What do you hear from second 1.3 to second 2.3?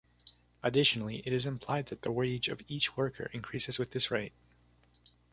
is implied that the